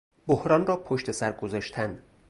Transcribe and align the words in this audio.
بحران 0.27 0.67
را 0.67 0.77
پشت 0.77 1.11
سر 1.11 1.31
گذاشتن 1.31 2.03